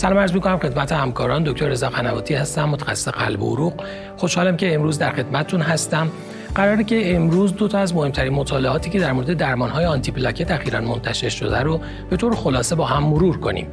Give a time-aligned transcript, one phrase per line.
[0.00, 1.44] سلام عرض می‌کنم خدمت همکاران.
[1.44, 3.72] دکتر رضا قنواتی هستم متخصص قلب و عروق.
[4.16, 6.08] خوشحالم که امروز در خدمتتون هستم.
[6.54, 10.80] قراره که امروز دو تا از مهمترین مطالعاتی که در مورد درمانهای آنتی پلاکت اخیرا
[10.80, 13.66] منتشر شده رو به طور خلاصه با هم مرور کنیم.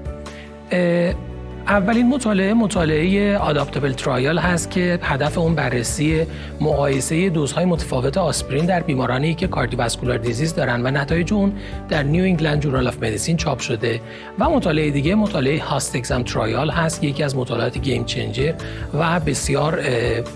[1.70, 6.26] اولین مطالعه مطالعه آداپتبل ترایال هست که هدف اون بررسی
[6.62, 11.54] مقایسه دوزهای متفاوت آسپرین در بیمارانی که کاردیوواسکولار دیزیز دارن و نتایج اون
[11.90, 14.02] در New England Journal of Medicine چاپ شده.
[14.40, 18.54] و مطالعه دیگه مطالعه HOST-EXAM trial هست یکی از مطالعات game changer
[18.94, 19.80] و بسیار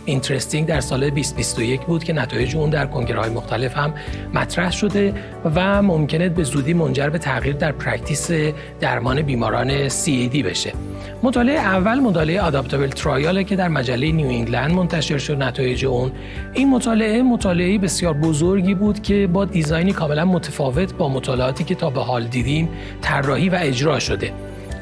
[0.05, 3.93] interesting در سال 2021 بود که نتایج اون در کنگره های مختلف هم
[4.34, 5.13] مطرح شده
[5.55, 8.31] و ممکنه به زودی منجر به تغییر در practice
[8.79, 10.91] درمان بیماران CAD بشه.
[11.23, 16.11] مطالعه اول مطالعه ADAPTABLE trial ه که در مجله New England منتشر شد نتایج اون.
[16.53, 21.75] این مطالعه مطالعه بسیار بزرگی بود که با design ی کاملا متفاوت با مطالعاتی که
[21.75, 22.70] تا به حال دیدیم
[23.02, 24.34] طراحی و اجرا شده.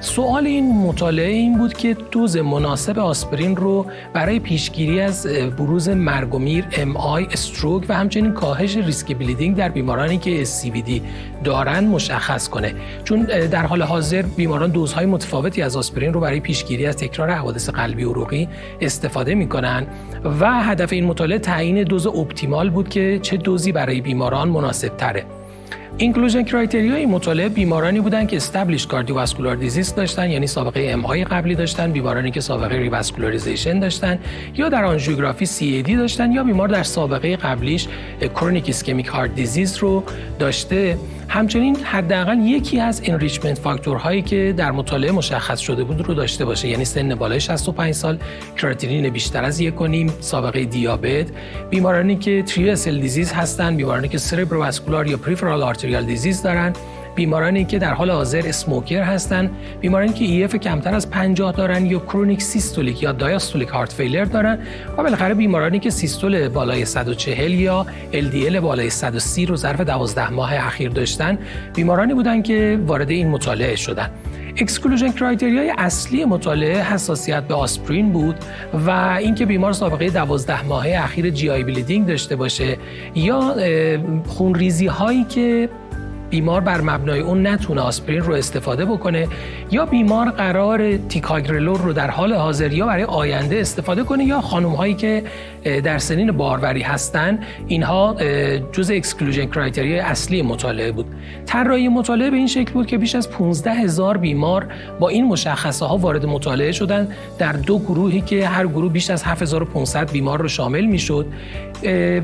[0.01, 6.35] سوال این مطالعه این بود که دوز مناسب آسپرین رو برای پیشگیری از بروز مرگ
[6.35, 10.43] و میر، MI، stroke و همچنین کاهش ریسک bleeding در بیمارانی که
[10.85, 11.01] CAD
[11.43, 12.73] دارن مشخص کنه.
[13.03, 17.69] چون در حال حاضر بیماران دوزهای متفاوتی از آسپرین رو برای پیشگیری از تکرار حوادث
[17.69, 18.47] قلبی عروقی
[18.81, 19.87] استفاده می‌کنن
[20.39, 25.38] و هدف این مطالعه تعیین دوز optimal بود که چه دوزی برای بیماران مناسب تره
[25.97, 31.55] inclusion criteria این مطالعه بیمارانی بودند که established cardiovascular disease داشتن یعنی سابقه MI قبلی
[31.55, 34.19] داشتن بیمارانی که سابقه revascularization داشتن
[34.55, 37.87] یا در آنژیوگرافی CAD داشتن یا بیمار در سابقه قبلیش
[38.35, 40.03] chronic ischemic heart disease رو
[40.39, 40.97] داشته.
[41.29, 46.45] همچنین حداقل یکی از enrichment factor هایی که در مطالعه مشخص شده بود رو داشته
[46.45, 46.67] باشه.
[46.67, 48.17] یعنی سن بالای 65 سال
[48.57, 51.27] کراتینین بیشتر از یک و نیم سابقه دیابت
[51.69, 56.73] بیمارانی که three vessel disease هستن بیمارانی که cerebrovascular یا peripheral arterial disease دارن.
[57.19, 61.99] بیمارانی که در حال حاضر smoker هستن بیمارانی که EF کمتر از 50 دارن یا
[61.99, 64.59] chronic systolic یا diastolic heart failure دارن
[64.97, 70.53] و بالاخره بیمارانی که سیستول بالای 140 یا LDL بالای 130 رو ظرف 12 ماه
[70.53, 71.37] اخیر داشتن
[71.75, 74.09] بیمارانی بودن که وارد این مطالعه شدن.
[74.57, 78.35] exclusion criteria ی اصلی مطالعه حساسیت به آسپرین بود
[78.85, 78.89] و
[79.19, 82.77] اینکه بیمار سابقه 12 ماهه اخیر GI bleeding داشته باشه
[83.15, 83.55] یا
[84.27, 85.69] خونریزی هایی که
[86.29, 89.27] بیمار بر مبنای اون نتونه آسپرین رو استفاده بکنه
[89.71, 94.69] یا بیمار قرار ticagrelor رو در حال حاضر یا برای آینده استفاده کنه یا خانم
[94.69, 95.23] هایی که
[95.83, 98.15] در سنین باروری هستن اینها
[98.71, 101.05] جز exclusion criteria ی اصلی مطالعه بود.
[101.45, 104.67] طراحی مطالعه به این شکل بود که بیش از 15 هزار بیمار
[104.99, 107.07] با این مشخصه ها وارد مطالعه شدن.
[107.37, 111.25] در دو گروهی که هر گروه بیش از 7500 بیمار رو شامل می‌شد.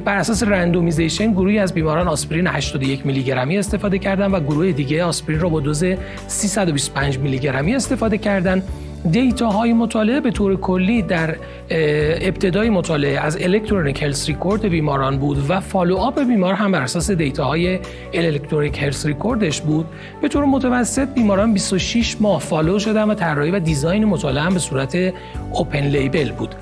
[0.05, 5.03] بر اساس randomization گروهی از بیماران آسپرین 81 میلی گرمی استفاده کردن و گروه دیگه
[5.03, 5.83] آسپرین رو با دوز
[6.27, 8.63] 325 میلی گرمی استفاده کردن.
[9.11, 11.35] data های مطالعه به طور کلی در
[12.21, 17.11] ابتدای مطالعه از electronic health record بیماران بود و follow up بیمار هم بر اساس
[17.11, 17.79] data های
[18.13, 19.85] electronic health recordش بود.
[20.21, 24.59] به طور متوسط بیماران 26 ماه follow شدن و طراحی و design مطالعه هم به
[24.59, 25.13] صورت
[25.51, 26.55] open label بود.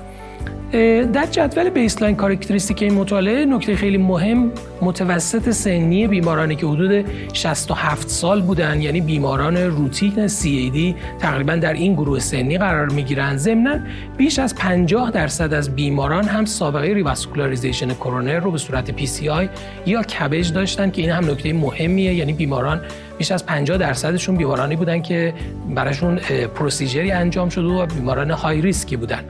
[1.12, 4.52] در جدول baseline characteristic این مطالعه نکته خیلی مهم
[4.82, 11.94] متوسط سنی بیمارانی که حدود 67 سال بودن یعنی بیماران routine CAD تقریبا در این
[11.94, 13.38] گروه سنی قرار می‌گیرند.
[13.38, 13.78] ضمنا
[14.16, 19.48] بیش از 50 درصد از بیماران هم سابقه revascularization کرونر رو به صورت PCI
[19.86, 22.14] یا CABG داشتن که این هم نکته مهمیه.
[22.14, 22.80] یعنی بیماران
[23.18, 25.34] بیش از 50 درصدشون بیمارانی بودن که
[25.74, 26.16] براشون
[26.54, 29.24] procedureی انجام شده و بیماران high riskی بودن.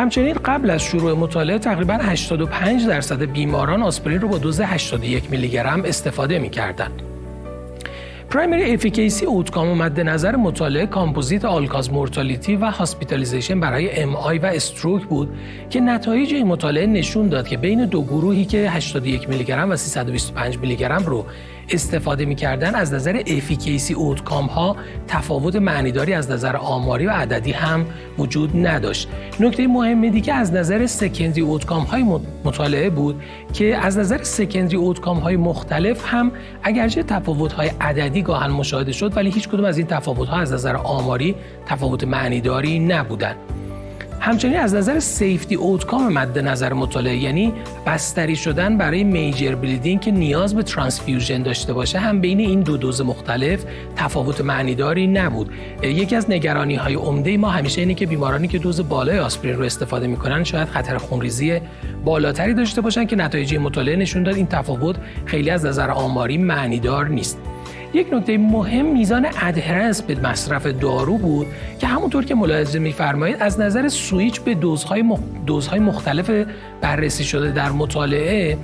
[0.00, 5.48] همچنین قبل از شروع مطالعه تقریبا 85 درصد بیماران آسپرین رو با دوز 81 میلی
[5.48, 7.09] گرم استفاده می‌کردند.
[8.30, 14.46] primary efficacy outcome و مد نظر مطالعه composite all-cause mortality و hospitalization برای MI و
[14.46, 15.28] stroke بود
[15.70, 19.76] که نتایج این مطالعه نشون داد که بین دو گروهی که 81 میلی گرم و
[19.76, 21.26] 325 میلی گرم رو
[21.70, 24.76] استفاده می‌کردن از نظر افیکیسی اوتکام ها
[25.08, 27.86] تفاوت معنیداری از نظر آماری و عددی هم
[28.18, 29.08] وجود نداشت.
[29.40, 32.04] نکته مهم دیگه از نظر سکندری اوتکام های
[32.44, 33.22] مطالعه بود
[33.52, 36.32] که از نظر سکندری اوتکام های مختلف هم
[36.62, 40.52] اگرچه تفاوت های عددی گاهن مشاهده شد ولی هیچ کدوم از این تفاوت ها از
[40.52, 41.34] نظر آماری
[41.66, 43.36] تفاوت معنیداری نبودند
[44.20, 47.52] همچنین از نظر safety outcome مد نظر مطالعه یعنی
[47.86, 52.76] بستری شدن برای major bleeding که نیاز به transfusion داشته باشه هم بین این دو
[52.76, 53.64] دوز مختلف
[53.96, 55.50] تفاوت معنیداری نبود.
[55.82, 59.64] یکی از نگرانی های عمده ما همیشه اینه که بیمارانی که دوز بالای آسپرین رو
[59.64, 61.60] استفاده می‌کنن شاید خطر خونریزی
[62.04, 64.34] بالاتری داشته باشن که نتایج مطالعه نشون داد.
[64.34, 67.38] این تفاوت خیلی از نظر آماری معنیدار نیست.
[67.94, 71.46] یک نکته مهم میزان adherence به مصرف دارو بود
[71.78, 75.02] که همونطور که ملاحظه میفرمایید از نظر سویچ به دوزهای,
[75.80, 76.30] مختلف
[76.80, 78.58] بررسی شده در مطالعه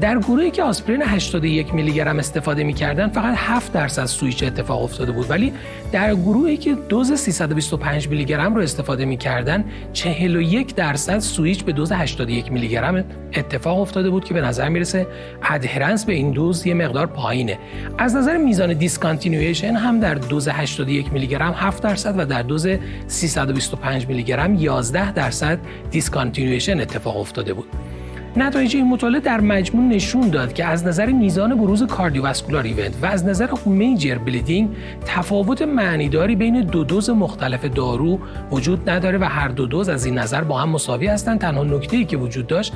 [0.00, 5.12] در گروهی که آسپرین 81 میلی گرم استفاده می‌کردن فقط 7 درصد سویچ اتفاق افتاده
[5.12, 5.30] بود.
[5.30, 5.52] ولی
[5.92, 11.92] در گروهی که دوز 325 میلی گرم رو استفاده می‌کردن 41 درصد سویچ به دوز
[11.92, 13.04] 81 میلی گرم
[13.34, 15.06] اتفاق افتاده بود که به نظر می‌رسه
[15.50, 17.58] adherence به این دوز یه مقدار پایینه.
[17.98, 22.66] از نظر میزان discontinuation هم در دوز 81 میلی گرم 7 درصد و در دوز
[23.06, 25.58] 325 میلی گرم 11 درصد
[25.90, 27.68] discontinuation اتفاق افتاده بود.
[28.36, 33.06] نتایج این مطالعه در مجموع نشون داد که از نظر میزان بروز cardiovascular event و
[33.06, 34.70] از نظر major bleeding
[35.06, 38.18] تفاوت معنیداری بین دو دوز مختلف دارو
[38.50, 41.96] وجود نداره و هر دو دوز از این نظر با هم مساوی هستند تنها نکته
[41.96, 42.72] ای که وجود داشت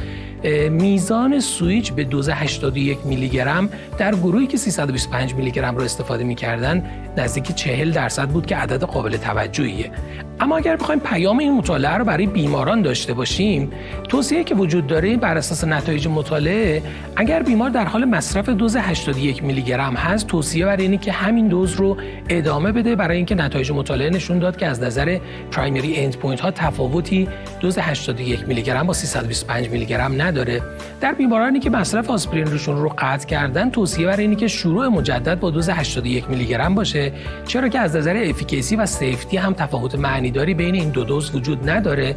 [0.70, 3.68] میزان سویچ به دوز 81 میلی گرم
[3.98, 6.84] در گروهی که 325 میلی گرم رو استفاده می‌کردن
[7.16, 9.90] نزدیک 40 درصد بود که عدد قابل توجهیه.
[10.40, 13.72] اما اگر بخوایم پیام این مطالعه رو برای بیماران داشته باشیم
[14.08, 16.82] توصیه که وجود داره بر اساس نتایج مطالعه
[17.16, 21.48] اگر بیمار در حال مصرف دوز 81 میلی گرم هست توصیه برای اینه که همین
[21.48, 21.96] دوز رو
[22.28, 25.18] ادامه بده برای اینکه نتایج مطالعه نشون داد که از نظر
[25.50, 27.28] primary end point ها تفاوتی
[27.60, 30.62] دوز 81 میلی گرم با 325 میلی گرم نداره.
[31.00, 35.40] در بیمارانی که مصرف آسپرین روشون رو قطع کردن توصیه برای اینه که شروع مجدد
[35.40, 37.12] با دوز 81 میلی گرم باشه
[37.46, 39.94] چرا که از نظر افیکیسی و سیفتی هم تفاوت
[40.24, 42.16] معنیداری بین این دو دوز وجود نداره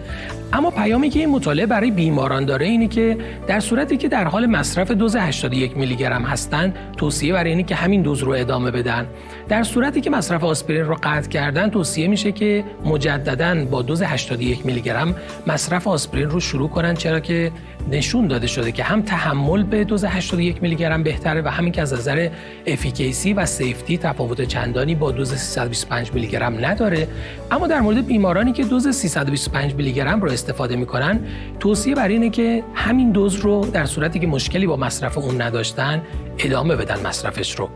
[0.54, 3.18] اما پیامی که این مطالعه برای بیماران داره اینه که
[3.48, 7.75] در صورتی که در حال مصرف دوز 81 میلی گرم هستند توصیه برای اینه که
[7.75, 9.06] همین دوز رو ادامه بدن.
[9.50, 14.65] در صورتی که مصرف آسپرین رو قطع کردن توصیه میشه که مجددا با دوز 81
[14.65, 15.15] میلی گرم
[15.48, 17.51] مصرف آسپرین رو شروع کنن چرا که
[17.92, 21.81] نشون داده شده که هم تحمل به دوز 81 میلی گرم بهتره و همین که
[21.81, 22.30] از نظر
[22.68, 27.07] افیکیسی و سیفتی تفاوت چندانی با دوز 325 میلی گرم نداره.
[27.51, 31.19] اما در مورد بیمارانی که دوز 325 میلی گرم رو استفاده می‌کنن
[31.59, 36.01] توصیه بر اینه که همین دوز رو در صورتی که مشکلی با مصرف اون نداشتن
[36.39, 37.69] ادامه بدن مصرفش رو.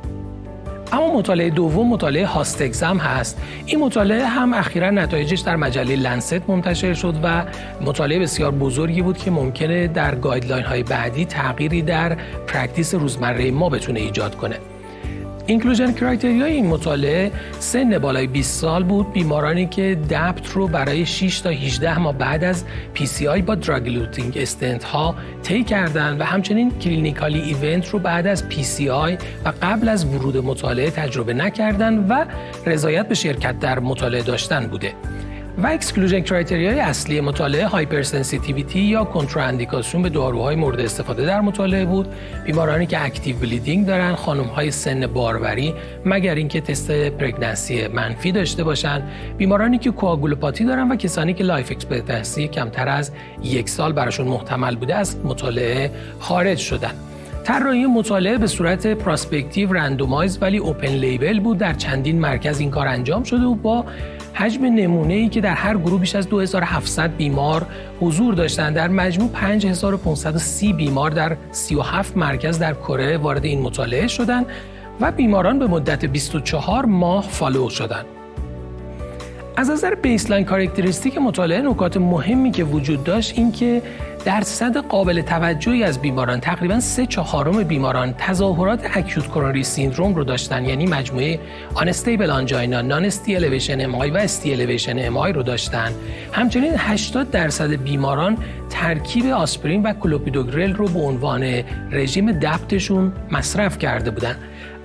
[0.91, 3.41] اما مطالعه دوم مطالعه هاست اگزم هست.
[3.65, 7.45] این مطالعه هم اخیرا نتایجش در مجله لنست منتشر شد و
[7.81, 12.17] مطالعه بسیار بزرگی بود که ممکنه در guideline های بعدی تغییری در
[12.47, 14.55] practice روزمره ما بتونه ایجاد کنه.
[15.47, 19.13] inclusion criteriaی این مطالعه سن بالای 20 سال بود.
[19.13, 22.63] بیمارانی که DAPT رو برای 6 تا 18 ماه بعد از
[22.93, 28.49] PCI با drug eluting stent ها طی کردن و همچنین clinically event رو بعد از
[28.49, 32.25] PCI و قبل از ورود مطالعه تجربه نکردن و
[32.65, 34.93] رضایت به شرکت در مطالعه داشتن بوده.
[35.57, 42.07] و exclusion criteriaی اصلی مطالعه hypersensitivity یا کنتراندیکاسیون به داروهای مورد استفاده در مطالعه بود.
[42.45, 45.73] بیمارانی که active bleeding دارن خانم های سن باروری
[46.05, 49.03] مگر اینکه تست pregnancy منفی داشته باشند
[49.37, 53.11] بیمارانی که کوآگولوپاتی دارن و کسانی که life expectancy کمتر از
[53.43, 56.93] یک سال براشون محتمل بوده از مطالعه خارج شدن.
[57.43, 61.57] طراحی مطالعه به صورت prospective randomize ولی open label بود.
[61.57, 63.85] در چندین مرکز این کار انجام شده و با
[64.33, 67.65] حجم نمونه ای که در هر گروه بیش از 2700 بیمار
[67.99, 74.45] حضور داشتند در مجموع 5530 بیمار در 37 مرکز در کره وارد این مطالعه شدند
[75.01, 78.20] و بیماران به مدت 24 ماه follow شدند.
[79.55, 83.81] از نظر baseline characteristic مطالعه نکات مهمی که وجود داشت این که
[84.25, 90.65] درصد قابل توجهی از بیماران تقریبا سه چهارم بیماران تظاهرات acute coronary syndrome رو داشتن
[90.65, 91.39] یعنی مجموعه
[91.73, 95.91] unstable angina non-ST elevation MI و ST elevation MI رو داشتن.
[96.31, 98.37] همچنین 80 درصد بیماران
[98.69, 104.35] ترکیب آسپرین و کلوپیدوگرل رو به عنوان رژیم DAPTشون مصرف کرده بودن.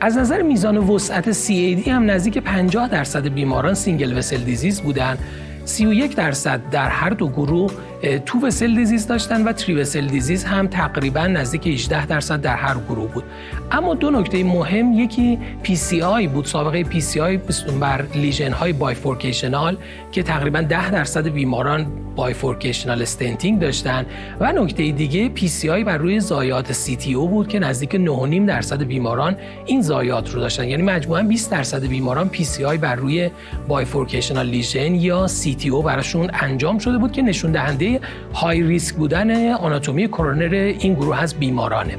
[0.06, 5.18] از نظر میزان وسعت CAD هم نزدیک 50 درصد بیماران single vessel disease بودن.
[5.64, 7.72] 31 درصد در هر دو گروه
[8.06, 12.74] two vessel disease داشتن و three vessel disease هم تقریبا نزدیک 18 درصد در هر
[12.88, 13.24] گروه بود.
[13.72, 17.36] اما دو نکته مهم یکی PCI بود سابقه PCI
[17.80, 19.76] بر lesion های bifurcational
[20.12, 21.86] که تقریبا 10 درصد بیماران
[22.16, 24.06] bifurcational stenting داشتن.
[24.40, 28.82] و نکته دیگه PCI بر روی زایات سی تی او بود که نزدیک 9.5 درصد
[28.82, 29.36] بیماران
[29.66, 30.68] این ضایعات رو داشتن.
[30.68, 33.30] یعنی مجموعا 20 درصد بیماران PCI بر روی
[33.68, 37.95] bifurcational lesion یا CTO براشون انجام شده بود که نشون دهنده
[38.34, 41.98] high risk بودن آناتومی کرونر این گروه از بیمارانه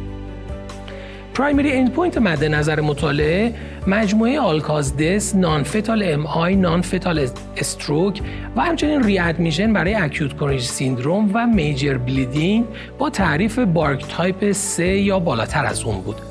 [1.38, 3.54] primary end point مد نظر مطالعه
[3.88, 8.22] مجموعه all-cause death، non-fatal MI، non-fatal stroke
[8.56, 12.66] و همچنین readmission برای acute coronary syndrome و major bleeding
[12.98, 16.27] با تعریف BARC type 3 یا بالاتر از اون بود.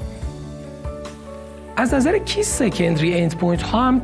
[1.78, 4.02] از نظر key secondary end point ها هم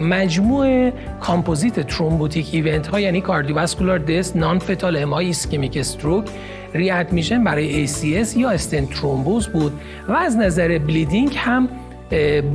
[0.00, 0.90] مجموع
[1.20, 6.24] composite thrombotic event ها یعنی cardiovascular death non-fatal MI ischemic stroke
[6.74, 6.90] ری
[7.44, 9.72] برای ACS یا استنت ترومبوز بود
[10.08, 11.68] و از نظر bleeding هم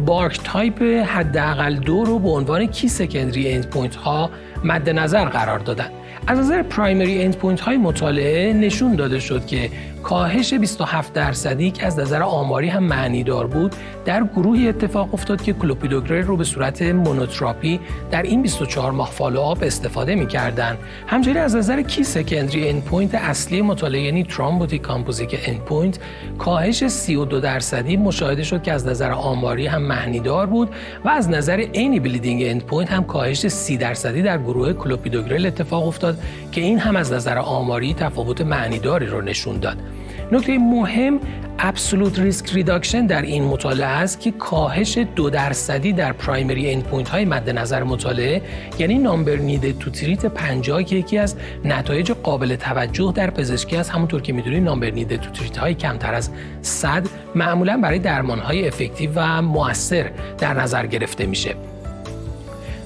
[0.06, 4.30] BARC type حداقل دو رو به عنوان key secondary endpoint ها
[4.64, 5.90] مد نظر قرار دادن.
[6.28, 9.70] از نظر primary endpoint های مطالعه نشون داده شد که
[10.04, 15.54] کاهش 27 درصدی که از نظر آماری هم معنیدار بود در گروهی اتفاق افتاد که
[15.54, 17.80] کلوپیدوگرل رو به صورت مونوتراپی
[18.12, 20.78] در این 24 ماه follow-up استفاده می‌کردند.
[21.08, 26.00] همچنین از نظر key secondary endpoint اصلی مطالعه یعنی thrombotic composite endpoint
[26.38, 30.70] کاهش 32 درصدی مشاهده شد که از نظر آماری هم معنیدار بود
[31.06, 36.18] و از نظر any bleeding endpoint هم کاهش 30 درصدی در گروه کلوپیدوگرل اتفاق افتاد
[36.52, 39.93] که این هم از نظر آماری تفاوت معنیداری رو نشون داد.
[40.34, 41.20] نکته مهم
[41.60, 47.26] absolute risk reduction در این مطالعه است که کاهش دو درصدی در primary endpoint های
[47.26, 48.42] مد نظر مطالعه
[48.80, 51.36] یعنی number needed to treat 50 که یکی از
[51.66, 56.14] نتایج قابل توجه در پزشکی است همونطور که می‌دونید number needed to treat های کمتر
[56.14, 56.30] از
[56.62, 61.56] 100 معمولا برای درمان های effective و موثر در نظر گرفته میشه.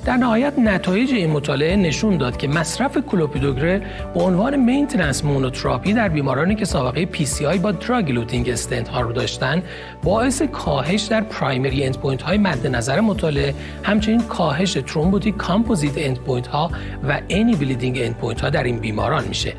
[0.07, 3.81] در نهایت نتایج این مطالعه نشون داد که مصرف کلوپیدوگرل
[4.13, 9.63] به عنوان maintenance مونوتراپی در بیمارانی که سابقه PCI با drug-eluting stent ها رو داشتن
[10.03, 16.71] باعث کاهش در primary endpoint های مد نظر مطالعه همچنین کاهش thrombotic composite endpoint ها
[17.09, 19.53] و any bleeding endpoint ها در این بیماران میشه.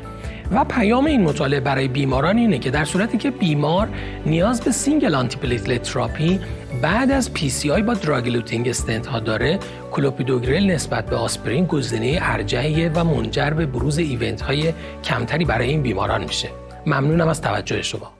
[0.51, 3.89] و پیام این مطالعه برای بیماران اینه که در صورتی که بیمار
[4.25, 6.39] نیاز به single antiplatelet therapy
[6.81, 9.59] بعد از PCI با drug-eluting stent ها داره
[9.91, 15.81] کلوپیدوگرل نسبت به آسپرین گزینه ارجحیه و منجر به بروز event های کمتری برای این
[15.81, 16.49] بیماران میشه.
[16.85, 18.18] ممنونم از توجه شما.